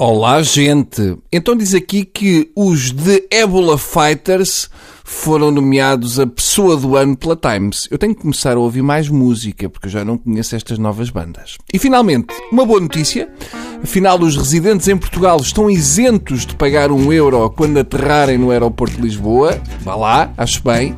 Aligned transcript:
Olá, 0.00 0.40
gente! 0.44 1.18
Então 1.32 1.56
diz 1.56 1.74
aqui 1.74 2.04
que 2.04 2.52
os 2.54 2.92
The 2.92 3.24
Ebola 3.32 3.76
Fighters 3.76 4.70
foram 5.02 5.50
nomeados 5.50 6.20
a 6.20 6.26
Pessoa 6.26 6.76
do 6.76 6.96
Ano 6.96 7.16
pela 7.16 7.34
Times. 7.34 7.88
Eu 7.90 7.98
tenho 7.98 8.14
que 8.14 8.20
começar 8.20 8.56
a 8.56 8.60
ouvir 8.60 8.80
mais 8.80 9.08
música, 9.08 9.68
porque 9.68 9.88
eu 9.88 9.90
já 9.90 10.04
não 10.04 10.16
conheço 10.16 10.54
estas 10.54 10.78
novas 10.78 11.10
bandas. 11.10 11.58
E 11.74 11.80
finalmente, 11.80 12.32
uma 12.52 12.64
boa 12.64 12.78
notícia. 12.78 13.28
Afinal, 13.82 14.20
os 14.20 14.36
residentes 14.36 14.86
em 14.86 14.96
Portugal 14.96 15.36
estão 15.40 15.68
isentos 15.68 16.46
de 16.46 16.54
pagar 16.54 16.92
um 16.92 17.12
euro 17.12 17.50
quando 17.50 17.78
aterrarem 17.78 18.38
no 18.38 18.52
aeroporto 18.52 18.94
de 18.94 19.02
Lisboa. 19.02 19.60
Vá 19.80 19.96
lá, 19.96 20.32
acho 20.36 20.62
bem. 20.62 20.94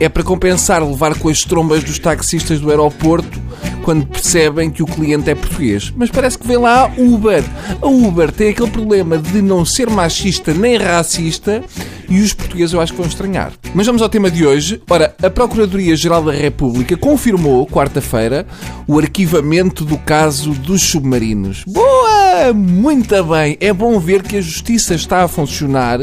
É 0.00 0.08
para 0.08 0.24
compensar 0.24 0.82
levar 0.82 1.16
com 1.16 1.28
as 1.28 1.42
trombas 1.42 1.84
dos 1.84 2.00
taxistas 2.00 2.58
do 2.58 2.68
aeroporto 2.68 3.40
quando 3.80 4.06
percebem 4.06 4.70
que 4.70 4.82
o 4.82 4.86
cliente 4.86 5.30
é 5.30 5.34
português. 5.34 5.92
Mas 5.96 6.10
parece 6.10 6.38
que 6.38 6.46
vem 6.46 6.56
lá 6.56 6.84
a 6.84 7.00
Uber. 7.00 7.42
A 7.80 7.86
Uber 7.86 8.30
tem 8.30 8.50
aquele 8.50 8.70
problema 8.70 9.18
de 9.18 9.42
não 9.42 9.64
ser 9.64 9.88
machista 9.90 10.52
nem 10.54 10.76
racista 10.76 11.62
e 12.10 12.20
os 12.20 12.34
portugueses 12.34 12.74
eu 12.74 12.80
acho 12.80 12.92
que 12.92 12.98
vão 12.98 13.06
estranhar. 13.06 13.52
Mas 13.72 13.86
vamos 13.86 14.02
ao 14.02 14.08
tema 14.08 14.30
de 14.30 14.44
hoje. 14.44 14.82
Ora, 14.90 15.14
a 15.22 15.30
Procuradoria-Geral 15.30 16.24
da 16.24 16.32
República 16.32 16.96
confirmou, 16.96 17.66
quarta-feira, 17.66 18.46
o 18.86 18.98
arquivamento 18.98 19.84
do 19.84 19.96
caso 19.96 20.50
dos 20.50 20.82
submarinos. 20.82 21.62
Boa! 21.66 22.52
Muito 22.52 23.22
bem! 23.24 23.56
É 23.60 23.72
bom 23.72 23.98
ver 24.00 24.22
que 24.22 24.36
a 24.36 24.40
justiça 24.40 24.94
está 24.94 25.22
a 25.22 25.28
funcionar, 25.28 26.00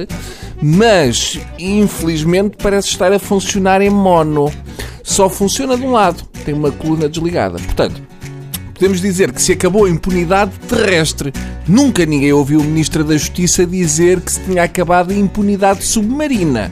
mas 0.61 1.39
infelizmente 1.59 2.55
parece 2.61 2.87
estar 2.87 3.11
a 3.11 3.19
funcionar 3.19 3.81
em 3.81 3.89
mono. 3.89 4.51
Só 5.03 5.29
funciona 5.29 5.77
de 5.77 5.83
um 5.83 5.91
lado, 5.91 6.23
tem 6.47 6.55
uma 6.55 6.71
coluna 6.71 7.09
desligada. 7.09 7.59
Portanto, 7.59 8.01
podemos 8.73 9.01
dizer 9.01 9.33
que 9.33 9.41
se 9.41 9.51
acabou 9.51 9.83
a 9.83 9.89
impunidade 9.89 10.53
terrestre. 10.65 11.33
Nunca 11.67 12.05
ninguém 12.05 12.31
ouviu 12.31 12.61
o 12.61 12.63
Ministro 12.63 13.03
da 13.03 13.17
Justiça 13.17 13.65
dizer 13.65 14.21
que 14.21 14.31
se 14.31 14.39
tinha 14.39 14.63
acabado 14.63 15.11
a 15.11 15.13
impunidade 15.13 15.83
submarina. 15.83 16.71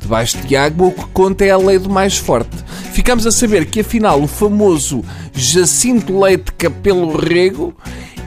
Debaixo 0.00 0.38
de 0.38 0.56
água, 0.56 0.88
o 0.88 0.92
que 0.92 1.06
conta 1.12 1.44
é 1.44 1.50
a 1.50 1.56
lei 1.56 1.78
do 1.78 1.88
mais 1.88 2.18
forte. 2.18 2.50
Ficamos 2.92 3.24
a 3.24 3.30
saber 3.30 3.66
que, 3.66 3.80
afinal, 3.80 4.20
o 4.20 4.26
famoso 4.26 5.04
Jacinto 5.32 6.18
Leite 6.18 6.50
Capelo 6.58 7.16
Rego 7.16 7.72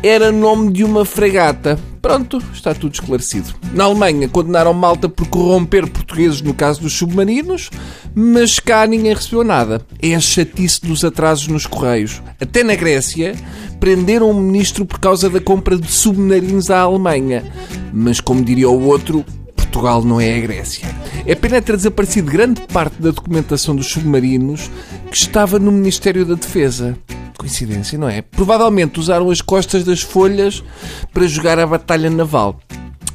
era 0.02 0.31
nome 0.31 0.72
de 0.72 0.86
uma 0.86 1.03
fregata. 1.03 1.78
Pronto, 2.06 2.39
está 2.53 2.72
tudo 2.72 2.94
esclarecido. 2.94 3.56
Na 3.73 3.86
Alemanha, 3.86 4.30
condenaram 4.30 4.75
Malta 4.75 5.09
por 5.09 5.28
corromper 5.28 5.89
portugueses 5.89 6.39
no 6.39 6.53
caso 6.53 6.80
dos 6.80 6.94
submarinos, 6.94 7.72
mas 8.14 8.59
cá 8.59 8.86
ninguém 8.86 9.12
recebeu 9.12 9.44
nada. 9.44 9.81
É 10.00 10.14
a 10.14 10.20
chatice 10.20 10.81
dos 10.81 11.03
atrasos 11.03 11.47
nos 11.47 11.66
correios. 11.66 12.22
Até 12.39 12.64
na 12.64 12.75
Grécia, 12.75 13.34
prenderam 13.80 14.30
um 14.30 14.39
ministro 14.39 14.86
por 14.86 15.00
causa 15.00 15.31
da 15.31 15.42
compra 15.42 15.75
de 15.75 15.92
submarinos 15.92 16.70
à 16.70 16.81
Alemanha. 16.81 17.44
Mas, 17.92 18.22
como 18.22 18.45
diria 18.45 18.69
o 18.69 18.86
outro, 18.86 19.25
Portugal 19.56 20.03
não 20.03 20.22
é 20.22 20.38
a 20.38 20.40
Grécia. 20.40 20.88
É 21.25 21.34
pena 21.34 21.59
ter 21.59 21.75
desaparecido 21.75 22.31
grande 22.31 22.62
parte 22.72 23.02
da 23.02 23.09
documentação 23.09 23.75
dos 23.75 23.88
submarinos 23.88 24.69
que 25.09 25.17
estava 25.17 25.58
no 25.58 25.72
Ministério 25.72 26.23
da 26.23 26.36
Defesa. 26.36 26.95
Coincidência, 27.38 27.97
não 27.97 28.09
é? 28.09 28.22
Provavelmente 28.22 29.00
usaram 29.00 29.30
as 29.30 29.41
costas 29.41 29.83
das 29.83 30.02
folhas 30.02 30.64
para 31.14 31.28
jogar 31.28 31.59
a 31.59 31.67
batalha 31.67 32.09
naval. 32.09 32.59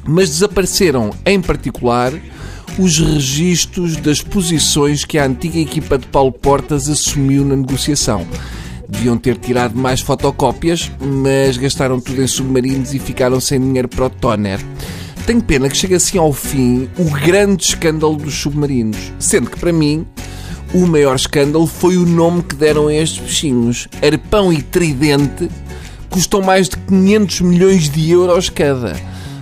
Mas 0.05 0.29
desapareceram, 0.29 1.11
em 1.25 1.41
particular, 1.41 2.13
os 2.79 2.97
registros 2.97 3.97
das 3.97 4.21
posições 4.21 5.05
que 5.05 5.17
a 5.17 5.25
antiga 5.25 5.59
equipa 5.59 5.97
de 5.97 6.07
Paulo 6.07 6.31
Portas 6.31 6.89
assumiu 6.89 7.45
na 7.45 7.55
negociação. 7.55 8.25
Deviam 8.87 9.17
ter 9.17 9.37
tirado 9.37 9.77
mais 9.77 10.01
fotocópias, 10.01 10.91
mas 10.99 11.57
gastaram 11.57 11.99
tudo 11.99 12.21
em 12.21 12.27
submarinos 12.27 12.93
e 12.93 12.99
ficaram 12.99 13.39
sem 13.39 13.59
dinheiro 13.59 13.87
para 13.87 14.05
o 14.05 14.09
toner. 14.09 14.59
Tenho 15.25 15.41
pena 15.41 15.69
que 15.69 15.77
chegue 15.77 15.95
assim 15.95 16.17
ao 16.17 16.33
fim 16.33 16.89
o 16.97 17.05
grande 17.05 17.63
escândalo 17.63 18.15
dos 18.15 18.33
submarinos, 18.33 19.13
sendo 19.19 19.49
que 19.49 19.59
para 19.59 19.71
mim 19.71 20.05
o 20.73 20.87
maior 20.87 21.15
escândalo 21.15 21.67
foi 21.67 21.97
o 21.97 22.05
nome 22.05 22.43
que 22.43 22.55
deram 22.55 22.87
a 22.87 22.93
estes 22.93 23.19
bichinhos. 23.19 23.87
Arpão 24.01 24.53
e 24.53 24.61
Tridente 24.61 25.49
custam 26.09 26.41
mais 26.41 26.69
de 26.69 26.77
500 26.77 27.41
milhões 27.41 27.89
de 27.89 28.09
euros 28.09 28.49
cada. 28.49 28.95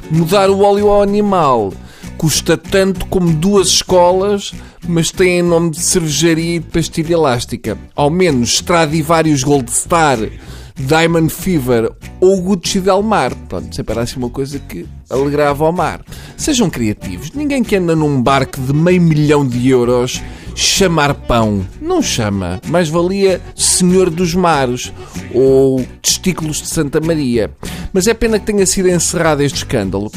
Mudar 0.09 0.49
o 0.49 0.61
óleo 0.61 0.89
ao 0.89 1.01
animal 1.01 1.71
custa 2.17 2.57
tanto 2.57 3.05
como 3.05 3.31
duas 3.31 3.67
escolas, 3.67 4.53
mas 4.87 5.11
têm 5.11 5.41
nome 5.41 5.69
de 5.69 5.79
cervejaria 5.79 6.55
e 6.55 6.59
de 6.59 6.67
pastilha 6.67 7.13
elástica. 7.13 7.77
Ao 7.95 8.09
menos 8.09 8.55
Stradivarius 8.55 9.43
Gold 9.43 9.71
Star, 9.71 10.17
Diamond 10.79 11.29
Fever 11.31 11.91
ou 12.21 12.41
Gucci 12.41 12.79
Del 12.79 13.03
Mar. 13.03 13.33
Pronto, 13.47 13.75
sempre 13.75 13.93
era 13.93 14.03
assim 14.03 14.17
uma 14.17 14.29
coisa 14.29 14.59
que 14.59 14.85
alegrava 15.09 15.65
ao 15.65 15.71
mar. 15.71 16.01
Sejam 16.37 16.69
criativos. 16.69 17.31
Ninguém 17.31 17.63
que 17.63 17.75
anda 17.75 17.95
num 17.95 18.21
barco 18.21 18.59
de 18.61 18.73
meio 18.73 19.01
milhão 19.01 19.45
de 19.45 19.69
euros 19.69 20.21
chamar 20.55 21.13
pão. 21.13 21.65
Não 21.81 22.01
chama. 22.01 22.61
Mais 22.67 22.89
valia 22.89 23.41
Senhor 23.55 24.09
dos 24.09 24.33
Mares 24.33 24.93
ou 25.33 25.85
Testículos 26.01 26.61
de 26.61 26.67
Santa 26.67 26.99
Maria. 26.99 27.51
Mas 27.93 28.07
é 28.07 28.13
pena 28.13 28.39
que 28.39 28.45
tenha 28.45 28.65
sido 28.65 28.89
encerrado 28.89 29.41
este 29.41 29.57
escândalo. 29.57 30.11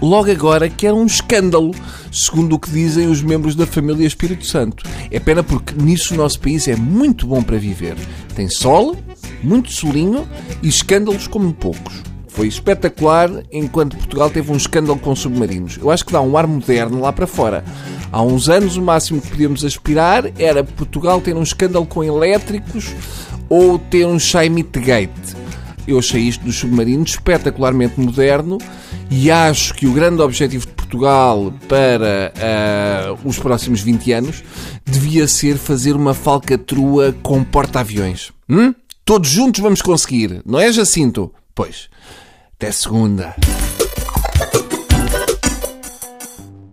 Logo 0.00 0.30
agora 0.30 0.68
que 0.68 0.86
era 0.86 0.94
um 0.94 1.06
escândalo, 1.06 1.74
segundo 2.12 2.54
o 2.54 2.58
que 2.58 2.70
dizem 2.70 3.08
os 3.08 3.20
membros 3.20 3.56
da 3.56 3.66
família 3.66 4.06
Espírito 4.06 4.46
Santo. 4.46 4.84
É 5.10 5.18
pena 5.18 5.42
porque 5.42 5.74
nisso 5.74 6.14
o 6.14 6.16
nosso 6.16 6.38
país 6.40 6.68
é 6.68 6.76
muito 6.76 7.26
bom 7.26 7.42
para 7.42 7.58
viver. 7.58 7.96
Tem 8.34 8.48
sol, 8.48 8.96
muito 9.42 9.72
solinho 9.72 10.28
e 10.62 10.68
escândalos 10.68 11.26
como 11.26 11.52
poucos. 11.52 12.02
Foi 12.28 12.46
espetacular 12.46 13.30
enquanto 13.50 13.96
Portugal 13.96 14.30
teve 14.30 14.52
um 14.52 14.56
escândalo 14.56 14.98
com 14.98 15.16
submarinos. 15.16 15.76
Eu 15.76 15.90
acho 15.90 16.04
que 16.04 16.12
dá 16.12 16.20
um 16.20 16.36
ar 16.36 16.46
moderno 16.46 17.00
lá 17.00 17.12
para 17.12 17.26
fora. 17.26 17.64
Há 18.12 18.22
uns 18.22 18.48
anos 18.48 18.76
o 18.76 18.82
máximo 18.82 19.20
que 19.20 19.28
podíamos 19.28 19.64
aspirar 19.64 20.30
era 20.38 20.62
Portugal 20.62 21.20
ter 21.20 21.36
um 21.36 21.42
escândalo 21.42 21.84
com 21.84 22.04
elétricos 22.04 22.94
ou 23.48 23.78
ter 23.78 24.06
um 24.06 24.18
Shaimite 24.18 24.78
Gate. 24.78 25.10
Eu 25.86 25.98
achei 25.98 26.20
isto 26.20 26.44
dos 26.44 26.56
submarinos 26.56 27.10
espetacularmente 27.10 27.98
moderno 27.98 28.58
e 29.10 29.30
acho 29.30 29.74
que 29.74 29.86
o 29.86 29.92
grande 29.92 30.20
objetivo 30.22 30.66
de 30.66 30.72
Portugal 30.74 31.52
para 31.66 32.32
uh, 32.36 33.28
os 33.28 33.38
próximos 33.38 33.80
20 33.80 34.12
anos 34.12 34.44
devia 34.84 35.26
ser 35.26 35.56
fazer 35.56 35.96
uma 35.96 36.14
falcatrua 36.14 37.14
com 37.22 37.42
porta-aviões. 37.42 38.32
Hum? 38.48 38.74
Todos 39.08 39.30
juntos 39.30 39.62
vamos 39.62 39.80
conseguir, 39.80 40.42
não 40.44 40.60
é, 40.60 40.70
Jacinto? 40.70 41.32
Pois. 41.54 41.88
Até 42.52 42.70
segunda. 42.70 43.34